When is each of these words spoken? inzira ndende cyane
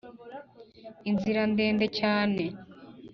inzira 1.09 1.41
ndende 1.51 1.85
cyane 1.99 2.43